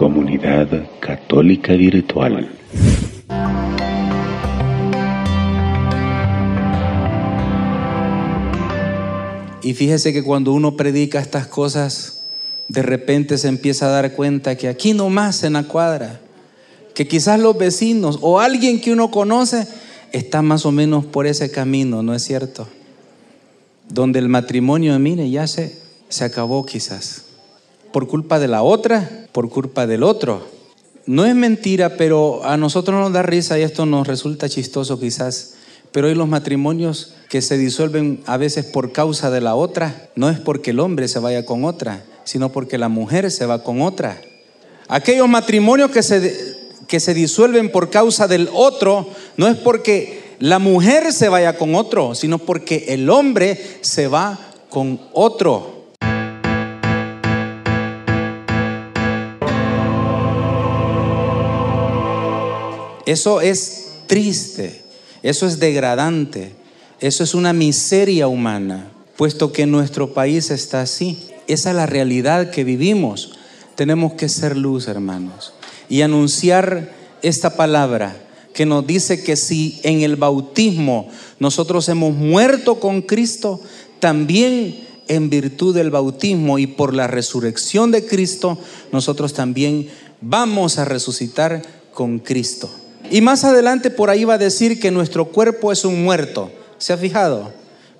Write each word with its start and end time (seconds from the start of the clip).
Comunidad 0.00 0.88
Católica 0.98 1.74
Virtual. 1.74 2.48
Y 9.62 9.74
fíjese 9.74 10.14
que 10.14 10.24
cuando 10.24 10.54
uno 10.54 10.74
predica 10.74 11.20
estas 11.20 11.48
cosas, 11.48 12.30
de 12.68 12.80
repente 12.80 13.36
se 13.36 13.48
empieza 13.48 13.88
a 13.88 13.90
dar 13.90 14.14
cuenta 14.14 14.56
que 14.56 14.68
aquí 14.68 14.94
nomás 14.94 15.44
en 15.44 15.52
la 15.52 15.64
cuadra, 15.64 16.18
que 16.94 17.06
quizás 17.06 17.38
los 17.38 17.58
vecinos 17.58 18.20
o 18.22 18.40
alguien 18.40 18.80
que 18.80 18.94
uno 18.94 19.10
conoce 19.10 19.68
está 20.12 20.40
más 20.40 20.64
o 20.64 20.72
menos 20.72 21.04
por 21.04 21.26
ese 21.26 21.50
camino, 21.50 22.02
¿no 22.02 22.14
es 22.14 22.24
cierto? 22.24 22.66
Donde 23.90 24.18
el 24.18 24.30
matrimonio, 24.30 24.98
mire, 24.98 25.28
ya 25.28 25.46
se, 25.46 25.78
se 26.08 26.24
acabó 26.24 26.64
quizás. 26.64 27.26
Por 27.92 28.08
culpa 28.08 28.38
de 28.38 28.48
la 28.48 28.62
otra, 28.62 29.19
por 29.32 29.48
culpa 29.50 29.86
del 29.86 30.02
otro. 30.02 30.46
No 31.06 31.24
es 31.24 31.34
mentira, 31.34 31.96
pero 31.96 32.44
a 32.44 32.56
nosotros 32.56 33.00
nos 33.00 33.12
da 33.12 33.22
risa 33.22 33.58
y 33.58 33.62
esto 33.62 33.86
nos 33.86 34.06
resulta 34.06 34.48
chistoso 34.48 35.00
quizás. 35.00 35.54
Pero 35.92 36.06
hoy 36.06 36.14
los 36.14 36.28
matrimonios 36.28 37.14
que 37.28 37.42
se 37.42 37.58
disuelven 37.58 38.20
a 38.26 38.36
veces 38.36 38.66
por 38.66 38.92
causa 38.92 39.30
de 39.30 39.40
la 39.40 39.54
otra, 39.54 40.10
no 40.14 40.30
es 40.30 40.38
porque 40.38 40.70
el 40.70 40.80
hombre 40.80 41.08
se 41.08 41.18
vaya 41.18 41.44
con 41.44 41.64
otra, 41.64 42.04
sino 42.24 42.50
porque 42.52 42.78
la 42.78 42.88
mujer 42.88 43.30
se 43.30 43.46
va 43.46 43.62
con 43.64 43.82
otra. 43.82 44.20
Aquellos 44.88 45.28
matrimonios 45.28 45.90
que 45.90 46.02
se, 46.02 46.56
que 46.86 47.00
se 47.00 47.14
disuelven 47.14 47.70
por 47.70 47.90
causa 47.90 48.28
del 48.28 48.48
otro, 48.52 49.08
no 49.36 49.48
es 49.48 49.56
porque 49.56 50.36
la 50.38 50.58
mujer 50.58 51.12
se 51.12 51.28
vaya 51.28 51.56
con 51.56 51.74
otro, 51.74 52.14
sino 52.14 52.38
porque 52.38 52.86
el 52.88 53.10
hombre 53.10 53.78
se 53.82 54.08
va 54.08 54.38
con 54.68 55.00
otro. 55.12 55.79
Eso 63.10 63.40
es 63.40 63.86
triste, 64.06 64.82
eso 65.24 65.48
es 65.48 65.58
degradante, 65.58 66.52
eso 67.00 67.24
es 67.24 67.34
una 67.34 67.52
miseria 67.52 68.28
humana, 68.28 68.92
puesto 69.16 69.50
que 69.50 69.66
nuestro 69.66 70.14
país 70.14 70.52
está 70.52 70.82
así. 70.82 71.18
Esa 71.48 71.70
es 71.70 71.76
la 71.76 71.86
realidad 71.86 72.52
que 72.52 72.62
vivimos. 72.62 73.32
Tenemos 73.74 74.12
que 74.12 74.28
ser 74.28 74.56
luz, 74.56 74.86
hermanos, 74.86 75.54
y 75.88 76.02
anunciar 76.02 76.92
esta 77.20 77.56
palabra 77.56 78.16
que 78.54 78.64
nos 78.64 78.86
dice 78.86 79.24
que 79.24 79.36
si 79.36 79.80
en 79.82 80.02
el 80.02 80.14
bautismo 80.14 81.08
nosotros 81.40 81.88
hemos 81.88 82.14
muerto 82.14 82.78
con 82.78 83.02
Cristo, 83.02 83.60
también 83.98 84.86
en 85.08 85.30
virtud 85.30 85.74
del 85.74 85.90
bautismo 85.90 86.60
y 86.60 86.68
por 86.68 86.94
la 86.94 87.08
resurrección 87.08 87.90
de 87.90 88.06
Cristo, 88.06 88.56
nosotros 88.92 89.32
también 89.32 89.88
vamos 90.20 90.78
a 90.78 90.84
resucitar 90.84 91.60
con 91.92 92.20
Cristo. 92.20 92.70
Y 93.10 93.20
más 93.20 93.44
adelante 93.44 93.90
por 93.90 94.08
ahí 94.08 94.24
va 94.24 94.34
a 94.34 94.38
decir 94.38 94.78
que 94.78 94.90
nuestro 94.90 95.26
cuerpo 95.26 95.72
es 95.72 95.84
un 95.84 96.02
muerto. 96.02 96.50
¿Se 96.78 96.92
ha 96.92 96.96
fijado? 96.96 97.52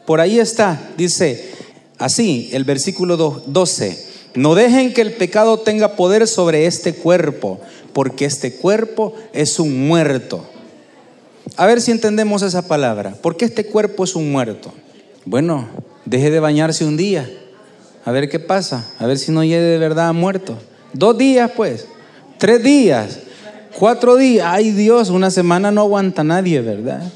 Por 0.06 0.20
ahí 0.20 0.38
está, 0.38 0.80
dice 0.96 1.50
así 1.98 2.48
el 2.52 2.64
versículo 2.64 3.16
12. 3.16 4.06
No 4.34 4.54
dejen 4.54 4.94
que 4.94 5.00
el 5.00 5.12
pecado 5.12 5.58
tenga 5.58 5.96
poder 5.96 6.28
sobre 6.28 6.66
este 6.66 6.94
cuerpo, 6.94 7.60
porque 7.92 8.24
este 8.24 8.54
cuerpo 8.54 9.14
es 9.32 9.58
un 9.58 9.88
muerto. 9.88 10.44
A 11.56 11.66
ver 11.66 11.80
si 11.80 11.90
entendemos 11.90 12.42
esa 12.42 12.66
palabra. 12.66 13.14
¿Por 13.20 13.36
qué 13.36 13.44
este 13.44 13.66
cuerpo 13.66 14.04
es 14.04 14.14
un 14.14 14.30
muerto? 14.30 14.72
Bueno, 15.24 15.68
deje 16.04 16.30
de 16.30 16.40
bañarse 16.40 16.84
un 16.84 16.96
día. 16.96 17.28
A 18.04 18.12
ver 18.12 18.28
qué 18.28 18.38
pasa. 18.38 18.88
A 18.98 19.06
ver 19.06 19.18
si 19.18 19.32
no 19.32 19.42
llegue 19.42 19.60
de 19.60 19.78
verdad 19.78 20.12
muerto. 20.14 20.56
Dos 20.92 21.18
días, 21.18 21.50
pues. 21.56 21.86
Tres 22.38 22.62
días. 22.62 23.18
Cuatro 23.80 24.16
días. 24.16 24.46
Ay 24.46 24.72
Dios, 24.72 25.08
una 25.08 25.30
semana 25.30 25.70
no 25.70 25.80
aguanta 25.80 26.22
nadie, 26.22 26.60
¿verdad? 26.60 27.10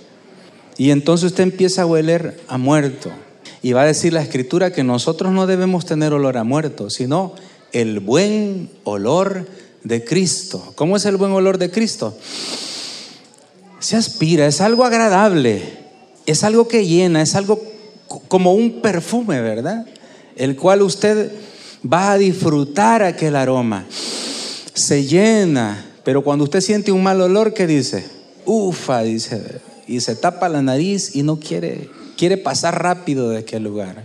Y 0.79 0.93
entonces 0.93 1.27
usted 1.27 1.43
empieza 1.43 1.83
a 1.83 1.87
hueler 1.87 2.41
a 2.49 2.57
muerto. 2.57 3.11
Y 3.61 3.75
va 3.75 3.83
a 3.83 3.85
decir 3.85 4.15
la 4.15 4.23
escritura 4.23 4.73
que 4.73 4.83
nosotros 4.83 5.31
no 5.31 5.47
debemos 5.47 5.85
tener 5.85 6.15
olor 6.15 6.39
a 6.39 6.45
muerto, 6.45 6.89
sino 6.89 7.35
el 7.73 8.01
buen 8.01 8.71
olor 8.85 9.47
de 9.83 10.05
Cristo. 10.05 10.73
¿Cómo 10.75 10.97
es 10.97 11.05
el 11.05 11.19
buen 11.19 11.33
olor 11.33 11.59
de 11.59 11.71
Cristo? 11.71 12.17
Se 13.79 13.97
aspira, 13.97 14.47
es 14.47 14.63
algo 14.63 14.87
agradable, 14.87 15.61
es 16.25 16.45
algo 16.45 16.67
que 16.67 16.87
llena, 16.87 17.21
es 17.21 17.35
algo 17.35 17.63
como 18.29 18.55
un 18.55 18.81
perfume, 18.81 19.43
¿verdad? 19.43 19.85
El 20.35 20.57
cual 20.57 20.81
usted 20.81 21.31
va 21.85 22.13
a 22.13 22.17
disfrutar 22.17 23.03
aquel 23.03 23.37
aroma. 23.37 23.85
Se 24.73 25.05
llena, 25.05 25.91
pero 26.05 26.23
cuando 26.23 26.45
usted 26.45 26.61
siente 26.61 26.93
un 26.93 27.03
mal 27.03 27.21
olor, 27.21 27.55
¿qué 27.55 27.67
dice? 27.67 28.05
Ufa, 28.45 29.03
dice, 29.03 29.61
y 29.89 30.01
se 30.01 30.15
tapa 30.15 30.51
la 30.51 30.61
nariz 30.61 31.17
y 31.17 31.23
no 31.23 31.41
quiere, 31.41 31.89
quiere 32.19 32.37
pasar 32.37 32.83
rápido 32.83 33.31
de 33.31 33.39
aquel 33.39 33.65
lugar. 33.65 34.05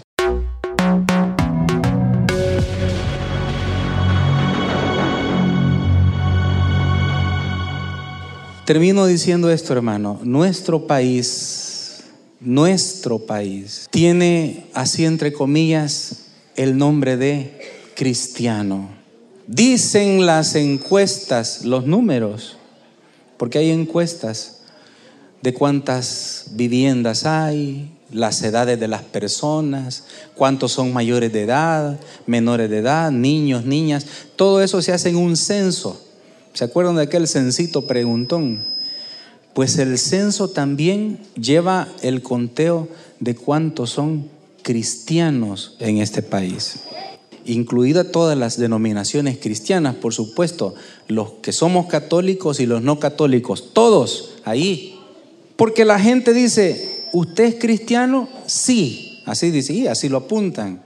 Termino 8.66 9.06
diciendo 9.08 9.50
esto, 9.52 9.74
hermano. 9.74 10.20
Nuestro 10.24 10.86
país, 10.86 12.04
nuestro 12.40 13.20
país, 13.20 13.88
tiene 13.90 14.68
así 14.74 15.06
entre 15.06 15.34
comillas 15.34 16.28
el 16.56 16.78
nombre 16.78 17.18
de 17.18 17.60
cristiano. 17.96 18.99
Dicen 19.52 20.28
las 20.28 20.54
encuestas, 20.54 21.66
los 21.66 21.88
números, 21.88 22.58
porque 23.36 23.58
hay 23.58 23.72
encuestas 23.72 24.60
de 25.42 25.56
cuántas 25.56 26.50
viviendas 26.52 27.26
hay, 27.26 27.90
las 28.12 28.44
edades 28.44 28.80
de 28.80 28.88
las 28.88 29.02
personas, 29.02 30.04
cuántos 30.36 30.74
son 30.74 30.94
mayores 30.94 31.34
de 31.34 31.42
edad, 31.42 32.00
menores 32.28 32.70
de 32.70 32.78
edad, 32.78 33.10
niños, 33.10 33.66
niñas, 33.66 34.06
todo 34.36 34.62
eso 34.62 34.84
se 34.84 34.94
hace 34.94 35.10
en 35.10 35.16
un 35.16 35.36
censo. 35.36 36.00
¿Se 36.54 36.66
acuerdan 36.66 36.98
de 36.98 37.02
aquel 37.02 37.28
censito 37.28 37.88
preguntón? 37.88 38.60
Pues 39.56 39.80
el 39.80 39.98
censo 39.98 40.52
también 40.52 41.22
lleva 41.34 41.88
el 42.04 42.22
conteo 42.22 42.88
de 43.20 43.34
cuántos 43.34 43.90
son 43.90 44.30
cristianos 44.62 45.76
en 45.80 45.98
este 45.98 46.22
país, 46.22 46.82
incluida 47.46 48.12
todas 48.12 48.38
las 48.38 48.58
denominaciones 48.58 49.38
cristianas, 49.38 49.96
por 49.96 50.14
supuesto, 50.14 50.76
los 51.08 51.32
que 51.42 51.52
somos 51.52 51.88
católicos 51.88 52.60
y 52.60 52.66
los 52.66 52.82
no 52.82 53.00
católicos, 53.00 53.74
todos 53.74 54.36
ahí. 54.46 55.00
Porque 55.56 55.86
la 55.86 56.00
gente 56.00 56.34
dice, 56.34 57.06
¿usted 57.14 57.44
es 57.46 57.56
cristiano? 57.56 58.30
Sí, 58.46 59.22
así 59.26 59.52
dice, 59.52 59.74
y 59.74 59.88
así 59.88 60.10
lo 60.10 60.18
apuntan. 60.18 60.82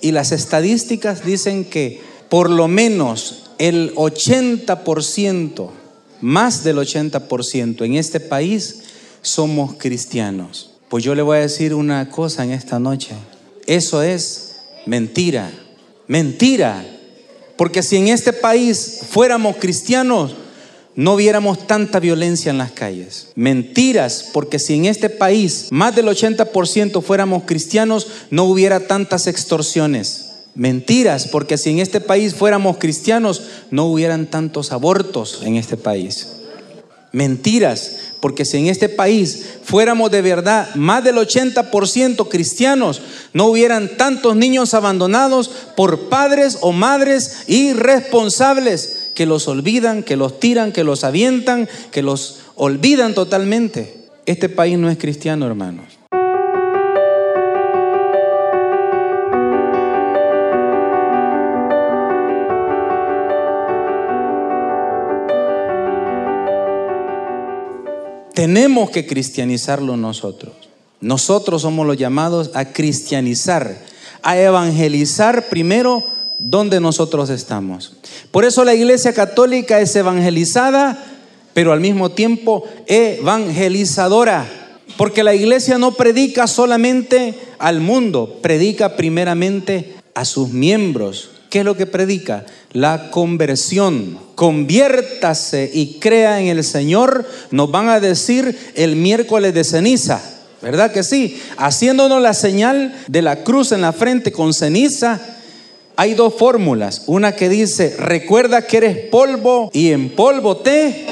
Y 0.00 0.12
las 0.12 0.32
estadísticas 0.32 1.24
dicen 1.24 1.64
que 1.64 2.00
por 2.28 2.48
lo 2.48 2.68
menos 2.68 3.50
el 3.58 3.94
80%, 3.94 5.70
más 6.22 6.64
del 6.64 6.78
80% 6.78 7.84
en 7.84 7.94
este 7.96 8.20
país 8.20 8.82
somos 9.22 9.74
cristianos. 9.74 10.70
Pues 10.88 11.04
yo 11.04 11.14
le 11.14 11.22
voy 11.22 11.38
a 11.38 11.42
decir 11.42 11.74
una 11.74 12.08
cosa 12.10 12.44
en 12.44 12.52
esta 12.52 12.78
noche. 12.78 13.14
Eso 13.66 14.02
es 14.02 14.56
mentira. 14.86 15.52
Mentira. 16.10 16.84
Porque 17.56 17.84
si 17.84 17.96
en 17.96 18.08
este 18.08 18.32
país 18.32 19.02
fuéramos 19.08 19.58
cristianos, 19.58 20.34
no 20.96 21.14
viéramos 21.14 21.68
tanta 21.68 22.00
violencia 22.00 22.50
en 22.50 22.58
las 22.58 22.72
calles. 22.72 23.28
Mentiras, 23.36 24.28
porque 24.32 24.58
si 24.58 24.74
en 24.74 24.86
este 24.86 25.08
país 25.08 25.68
más 25.70 25.94
del 25.94 26.06
80% 26.06 27.00
fuéramos 27.00 27.44
cristianos, 27.44 28.08
no 28.30 28.42
hubiera 28.42 28.88
tantas 28.88 29.28
extorsiones. 29.28 30.32
Mentiras, 30.56 31.28
porque 31.28 31.56
si 31.56 31.70
en 31.70 31.78
este 31.78 32.00
país 32.00 32.34
fuéramos 32.34 32.78
cristianos, 32.78 33.42
no 33.70 33.86
hubieran 33.86 34.26
tantos 34.26 34.72
abortos 34.72 35.42
en 35.44 35.54
este 35.54 35.76
país. 35.76 36.26
Mentiras, 37.12 38.09
porque 38.20 38.44
si 38.44 38.58
en 38.58 38.66
este 38.66 38.88
país 38.88 39.46
fuéramos 39.62 40.10
de 40.10 40.22
verdad 40.22 40.74
más 40.74 41.02
del 41.02 41.16
80% 41.16 42.28
cristianos, 42.28 43.02
no 43.32 43.46
hubieran 43.46 43.96
tantos 43.96 44.36
niños 44.36 44.74
abandonados 44.74 45.50
por 45.76 46.08
padres 46.08 46.58
o 46.60 46.72
madres 46.72 47.44
irresponsables 47.48 49.10
que 49.14 49.26
los 49.26 49.48
olvidan, 49.48 50.02
que 50.02 50.16
los 50.16 50.40
tiran, 50.40 50.72
que 50.72 50.84
los 50.84 51.04
avientan, 51.04 51.68
que 51.90 52.02
los 52.02 52.40
olvidan 52.54 53.14
totalmente. 53.14 54.08
Este 54.26 54.48
país 54.48 54.78
no 54.78 54.90
es 54.90 54.98
cristiano, 54.98 55.46
hermanos. 55.46 55.99
Tenemos 68.40 68.88
que 68.88 69.04
cristianizarlo 69.04 69.98
nosotros. 69.98 70.54
Nosotros 71.02 71.60
somos 71.60 71.86
los 71.86 71.98
llamados 71.98 72.50
a 72.54 72.72
cristianizar, 72.72 73.76
a 74.22 74.38
evangelizar 74.38 75.50
primero 75.50 76.02
donde 76.38 76.80
nosotros 76.80 77.28
estamos. 77.28 77.98
Por 78.30 78.46
eso 78.46 78.64
la 78.64 78.72
iglesia 78.72 79.12
católica 79.12 79.78
es 79.82 79.94
evangelizada, 79.94 81.04
pero 81.52 81.70
al 81.74 81.80
mismo 81.80 82.12
tiempo 82.12 82.64
evangelizadora. 82.86 84.48
Porque 84.96 85.22
la 85.22 85.34
iglesia 85.34 85.76
no 85.76 85.92
predica 85.92 86.46
solamente 86.46 87.34
al 87.58 87.80
mundo, 87.80 88.38
predica 88.40 88.96
primeramente 88.96 89.96
a 90.14 90.24
sus 90.24 90.48
miembros. 90.48 91.28
¿Qué 91.50 91.58
es 91.58 91.64
lo 91.64 91.76
que 91.76 91.86
predica? 91.86 92.46
La 92.72 93.10
conversión. 93.10 94.18
Conviértase 94.36 95.68
y 95.74 95.98
crea 95.98 96.40
en 96.40 96.46
el 96.46 96.62
Señor, 96.62 97.26
nos 97.50 97.70
van 97.70 97.88
a 97.88 97.98
decir 97.98 98.56
el 98.76 98.94
miércoles 98.94 99.52
de 99.52 99.64
ceniza. 99.64 100.22
¿Verdad 100.62 100.92
que 100.92 101.02
sí? 101.02 101.40
Haciéndonos 101.56 102.22
la 102.22 102.34
señal 102.34 102.94
de 103.08 103.22
la 103.22 103.42
cruz 103.42 103.72
en 103.72 103.80
la 103.80 103.92
frente 103.92 104.30
con 104.30 104.54
ceniza, 104.54 105.20
hay 105.96 106.14
dos 106.14 106.34
fórmulas. 106.34 107.02
Una 107.06 107.32
que 107.32 107.48
dice, 107.48 107.96
recuerda 107.98 108.62
que 108.62 108.76
eres 108.76 108.96
polvo 109.10 109.70
y 109.72 109.90
en 109.90 110.10
polvo 110.10 110.56
te. 110.58 111.06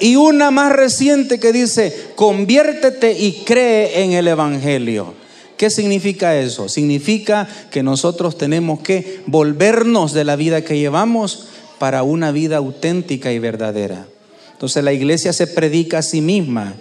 Y 0.00 0.16
una 0.16 0.50
más 0.50 0.72
reciente 0.72 1.38
que 1.38 1.52
dice, 1.52 1.94
conviértete 2.14 3.12
y 3.12 3.42
cree 3.44 4.02
en 4.02 4.12
el 4.12 4.26
Evangelio. 4.26 5.23
¿Qué 5.56 5.70
significa 5.70 6.36
eso? 6.36 6.68
Significa 6.68 7.48
que 7.70 7.82
nosotros 7.82 8.36
tenemos 8.36 8.80
que 8.80 9.20
volvernos 9.26 10.12
de 10.12 10.24
la 10.24 10.36
vida 10.36 10.62
que 10.62 10.78
llevamos 10.78 11.46
para 11.78 12.02
una 12.02 12.32
vida 12.32 12.56
auténtica 12.56 13.32
y 13.32 13.38
verdadera. 13.38 14.06
Entonces 14.52 14.82
la 14.82 14.92
iglesia 14.92 15.32
se 15.32 15.46
predica 15.46 15.98
a 15.98 16.02
sí 16.02 16.20
misma 16.20 16.74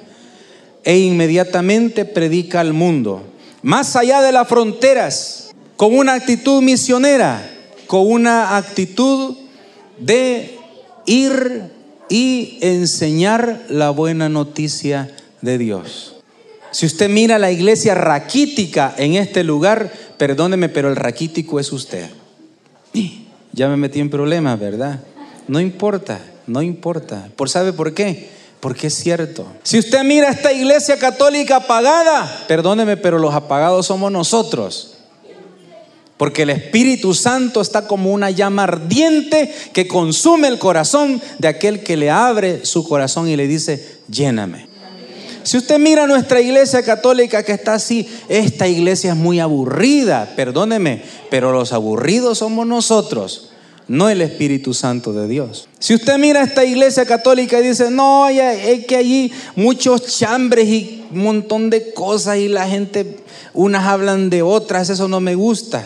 e 0.83 0.97
inmediatamente 0.97 2.05
predica 2.05 2.59
al 2.59 2.73
mundo, 2.73 3.23
más 3.61 3.95
allá 3.95 4.21
de 4.21 4.31
las 4.31 4.47
fronteras, 4.47 5.51
con 5.77 5.97
una 5.97 6.13
actitud 6.13 6.61
misionera, 6.61 7.49
con 7.87 8.09
una 8.11 8.57
actitud 8.57 9.37
de 9.99 10.57
ir 11.05 11.71
y 12.09 12.57
enseñar 12.61 13.65
la 13.69 13.89
buena 13.91 14.29
noticia 14.29 15.15
de 15.41 15.57
Dios. 15.57 16.12
Si 16.73 16.87
usted 16.87 17.07
mira 17.07 17.37
la 17.37 17.51
iglesia 17.51 17.93
raquítica 17.93 18.95
en 18.97 19.13
este 19.13 19.43
lugar, 19.43 19.93
perdóneme, 20.17 20.69
pero 20.69 20.89
el 20.89 20.95
raquítico 20.95 21.59
es 21.59 21.71
usted. 21.71 22.09
Ya 23.51 23.69
me 23.69 23.77
metí 23.77 23.99
en 23.99 24.09
problemas, 24.09 24.59
¿verdad? 24.59 24.99
No 25.47 25.59
importa, 25.59 26.19
no 26.47 26.63
importa. 26.63 27.29
¿Por 27.35 27.47
sabe 27.47 27.73
por 27.73 27.93
qué? 27.93 28.27
Porque 28.59 28.87
es 28.87 28.95
cierto. 28.95 29.45
Si 29.61 29.77
usted 29.77 30.03
mira 30.03 30.29
esta 30.29 30.51
iglesia 30.51 30.97
católica 30.97 31.57
apagada, 31.57 32.45
perdóneme, 32.47 32.97
pero 32.97 33.19
los 33.19 33.35
apagados 33.35 33.85
somos 33.85 34.11
nosotros. 34.11 34.95
Porque 36.17 36.41
el 36.41 36.49
Espíritu 36.49 37.13
Santo 37.13 37.61
está 37.61 37.85
como 37.85 38.11
una 38.11 38.31
llama 38.31 38.63
ardiente 38.63 39.53
que 39.73 39.87
consume 39.87 40.47
el 40.47 40.57
corazón 40.57 41.21
de 41.37 41.49
aquel 41.49 41.83
que 41.83 41.97
le 41.97 42.09
abre 42.09 42.65
su 42.65 42.87
corazón 42.87 43.27
y 43.29 43.35
le 43.35 43.47
dice, 43.47 43.99
lléname. 44.09 44.72
Si 45.43 45.57
usted 45.57 45.77
mira 45.77 46.07
nuestra 46.07 46.41
iglesia 46.41 46.83
católica 46.83 47.43
que 47.43 47.51
está 47.51 47.73
así, 47.73 48.07
esta 48.29 48.67
iglesia 48.67 49.11
es 49.11 49.17
muy 49.17 49.39
aburrida, 49.39 50.33
perdóneme, 50.35 51.03
pero 51.29 51.51
los 51.51 51.73
aburridos 51.73 52.37
somos 52.37 52.65
nosotros, 52.65 53.49
no 53.87 54.09
el 54.09 54.21
Espíritu 54.21 54.73
Santo 54.73 55.11
de 55.11 55.27
Dios. 55.27 55.67
Si 55.79 55.93
usted 55.93 56.17
mira 56.17 56.43
esta 56.43 56.63
iglesia 56.63 57.05
católica 57.05 57.59
y 57.59 57.67
dice, 57.67 57.91
no, 57.91 58.29
es 58.29 58.85
que 58.85 58.95
allí 58.95 59.31
muchos 59.55 60.17
chambres 60.17 60.67
y 60.67 61.05
un 61.11 61.23
montón 61.23 61.69
de 61.69 61.93
cosas 61.93 62.37
y 62.37 62.47
la 62.47 62.67
gente, 62.67 63.17
unas 63.53 63.85
hablan 63.85 64.29
de 64.29 64.41
otras, 64.41 64.89
eso 64.89 65.07
no 65.07 65.19
me 65.19 65.35
gusta. 65.35 65.83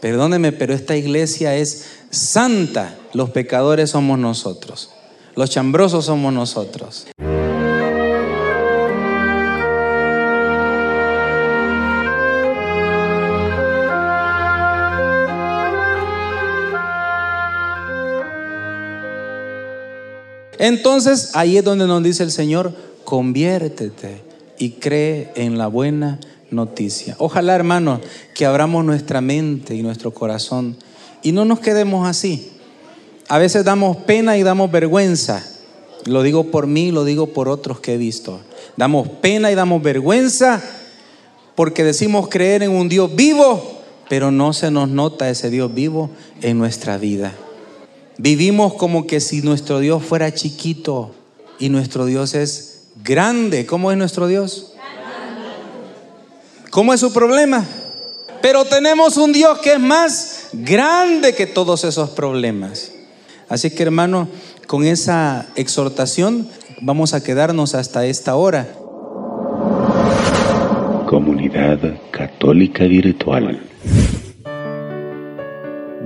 Perdóneme, 0.00 0.52
pero 0.52 0.72
esta 0.72 0.96
iglesia 0.96 1.56
es 1.56 1.84
santa. 2.10 2.96
Los 3.12 3.30
pecadores 3.30 3.90
somos 3.90 4.18
nosotros. 4.18 4.90
Los 5.34 5.50
chambrosos 5.50 6.06
somos 6.06 6.32
nosotros. 6.32 7.06
Entonces 20.60 21.30
ahí 21.32 21.56
es 21.56 21.64
donde 21.64 21.86
nos 21.86 22.02
dice 22.02 22.22
el 22.22 22.30
Señor, 22.30 22.74
conviértete 23.04 24.20
y 24.58 24.72
cree 24.72 25.32
en 25.34 25.56
la 25.56 25.68
buena 25.68 26.20
noticia. 26.50 27.16
Ojalá, 27.18 27.54
hermanos, 27.54 28.00
que 28.34 28.44
abramos 28.44 28.84
nuestra 28.84 29.22
mente 29.22 29.74
y 29.74 29.82
nuestro 29.82 30.12
corazón 30.12 30.76
y 31.22 31.32
no 31.32 31.46
nos 31.46 31.60
quedemos 31.60 32.06
así. 32.06 32.52
A 33.28 33.38
veces 33.38 33.64
damos 33.64 33.96
pena 33.96 34.36
y 34.36 34.42
damos 34.42 34.70
vergüenza. 34.70 35.42
Lo 36.04 36.22
digo 36.22 36.50
por 36.50 36.66
mí, 36.66 36.90
lo 36.90 37.04
digo 37.04 37.28
por 37.28 37.48
otros 37.48 37.80
que 37.80 37.94
he 37.94 37.96
visto. 37.96 38.40
Damos 38.76 39.08
pena 39.08 39.50
y 39.50 39.54
damos 39.54 39.82
vergüenza 39.82 40.62
porque 41.54 41.84
decimos 41.84 42.28
creer 42.28 42.62
en 42.62 42.72
un 42.72 42.90
Dios 42.90 43.16
vivo, 43.16 43.80
pero 44.10 44.30
no 44.30 44.52
se 44.52 44.70
nos 44.70 44.90
nota 44.90 45.30
ese 45.30 45.48
Dios 45.48 45.72
vivo 45.72 46.10
en 46.42 46.58
nuestra 46.58 46.98
vida. 46.98 47.32
Vivimos 48.22 48.74
como 48.74 49.06
que 49.06 49.18
si 49.18 49.40
nuestro 49.40 49.78
Dios 49.78 50.02
fuera 50.04 50.34
chiquito 50.34 51.14
y 51.58 51.70
nuestro 51.70 52.04
Dios 52.04 52.34
es 52.34 52.88
grande. 53.02 53.64
¿Cómo 53.64 53.90
es 53.90 53.96
nuestro 53.96 54.26
Dios? 54.26 54.74
¿Cómo 56.68 56.92
es 56.92 57.00
su 57.00 57.14
problema? 57.14 57.64
Pero 58.42 58.66
tenemos 58.66 59.16
un 59.16 59.32
Dios 59.32 59.60
que 59.60 59.72
es 59.72 59.80
más 59.80 60.48
grande 60.52 61.34
que 61.34 61.46
todos 61.46 61.84
esos 61.84 62.10
problemas. 62.10 62.92
Así 63.48 63.70
que 63.70 63.84
hermano, 63.84 64.28
con 64.66 64.84
esa 64.84 65.46
exhortación 65.56 66.46
vamos 66.82 67.14
a 67.14 67.22
quedarnos 67.22 67.74
hasta 67.74 68.04
esta 68.04 68.36
hora. 68.36 68.68
Comunidad 71.06 71.78
Católica 72.10 72.84
Virtual. 72.84 73.62